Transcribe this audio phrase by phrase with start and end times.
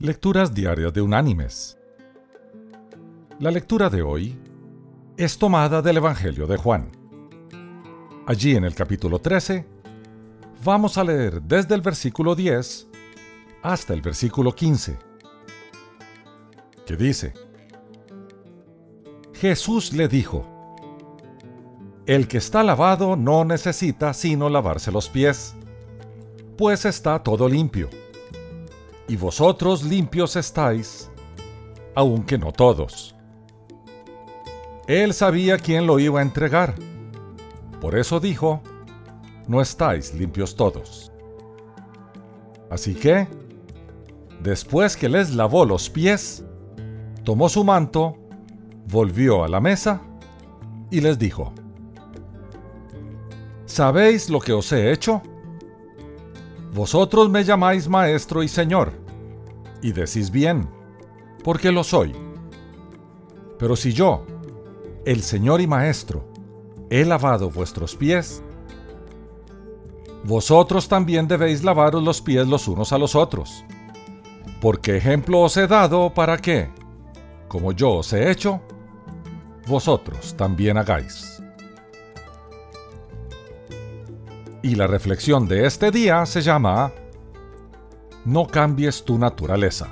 [0.00, 1.76] Lecturas Diarias de Unánimes.
[3.40, 4.40] La lectura de hoy
[5.16, 6.92] es tomada del Evangelio de Juan.
[8.24, 9.66] Allí en el capítulo 13
[10.64, 12.86] vamos a leer desde el versículo 10
[13.64, 14.96] hasta el versículo 15,
[16.86, 17.34] que dice,
[19.34, 20.46] Jesús le dijo,
[22.06, 25.56] El que está lavado no necesita sino lavarse los pies,
[26.56, 27.90] pues está todo limpio
[29.08, 31.10] y vosotros limpios estáis,
[31.94, 33.14] aunque no todos.
[34.86, 36.74] Él sabía quién lo iba a entregar.
[37.80, 38.62] Por eso dijo,
[39.46, 41.10] no estáis limpios todos.
[42.70, 43.26] Así que,
[44.42, 46.44] después que les lavó los pies,
[47.24, 48.16] tomó su manto,
[48.86, 50.02] volvió a la mesa
[50.90, 51.52] y les dijo,
[53.64, 55.22] ¿Sabéis lo que os he hecho?
[56.72, 58.92] Vosotros me llamáis maestro y señor,
[59.82, 60.68] y decís bien,
[61.42, 62.14] porque lo soy.
[63.58, 64.24] Pero si yo,
[65.04, 66.24] el señor y maestro,
[66.90, 68.42] he lavado vuestros pies,
[70.24, 73.64] vosotros también debéis lavaros los pies los unos a los otros.
[74.60, 76.68] Porque ejemplo os he dado para que,
[77.48, 78.60] como yo os he hecho,
[79.66, 81.37] vosotros también hagáis.
[84.62, 86.92] Y la reflexión de este día se llama
[88.24, 89.88] No cambies tu naturaleza.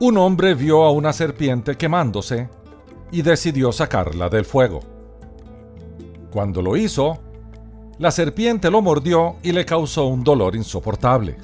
[0.00, 2.48] Un hombre vio a una serpiente quemándose
[3.12, 4.80] y decidió sacarla del fuego.
[6.30, 7.18] Cuando lo hizo,
[7.98, 11.36] la serpiente lo mordió y le causó un dolor insoportable.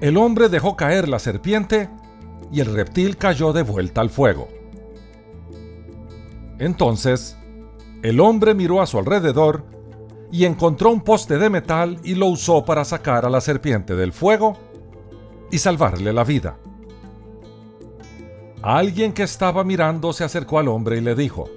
[0.00, 1.88] El hombre dejó caer la serpiente
[2.52, 4.48] y el reptil cayó de vuelta al fuego.
[6.58, 7.38] Entonces,
[8.06, 9.64] el hombre miró a su alrededor
[10.30, 14.12] y encontró un poste de metal y lo usó para sacar a la serpiente del
[14.12, 14.56] fuego
[15.50, 16.56] y salvarle la vida.
[18.62, 21.50] Alguien que estaba mirando se acercó al hombre y le dijo,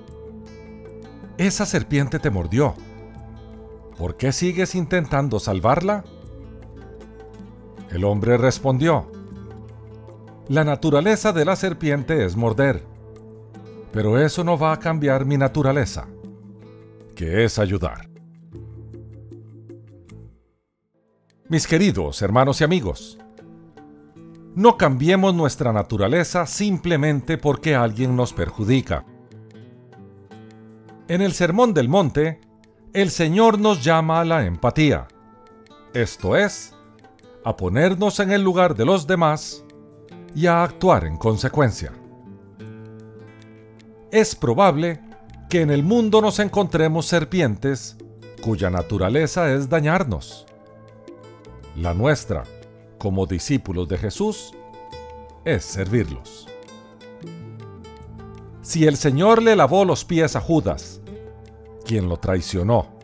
[1.38, 2.74] Esa serpiente te mordió.
[3.96, 6.04] ¿Por qué sigues intentando salvarla?
[7.92, 9.12] El hombre respondió,
[10.48, 12.84] La naturaleza de la serpiente es morder,
[13.92, 16.08] pero eso no va a cambiar mi naturaleza
[17.20, 18.10] que es ayudar.
[21.50, 23.20] Mis queridos hermanos y amigos,
[24.56, 29.04] no cambiemos nuestra naturaleza simplemente porque alguien nos perjudica.
[31.10, 32.40] En el Sermón del Monte,
[32.94, 35.10] el Señor nos llama a la empatía,
[35.94, 36.74] esto es,
[37.44, 39.66] a ponernos en el lugar de los demás
[40.34, 41.92] y a actuar en consecuencia.
[44.10, 45.02] Es probable
[45.50, 47.98] que en el mundo nos encontremos serpientes
[48.44, 50.46] cuya naturaleza es dañarnos.
[51.76, 52.44] La nuestra,
[53.00, 54.54] como discípulos de Jesús,
[55.44, 56.48] es servirlos.
[58.62, 61.02] Si el Señor le lavó los pies a Judas,
[61.84, 63.00] quien lo traicionó,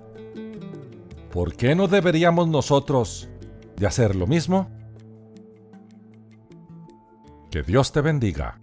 [1.32, 3.28] ¿por qué no deberíamos nosotros
[3.76, 4.70] de hacer lo mismo?
[7.50, 8.60] Que Dios te bendiga.